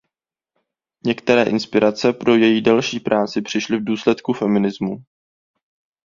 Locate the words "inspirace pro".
1.43-2.35